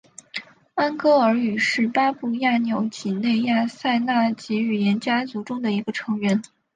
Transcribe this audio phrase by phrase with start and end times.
[0.73, 6.41] 安哥尔语是巴布亚纽几内亚赛纳几语言家族中的一个成员。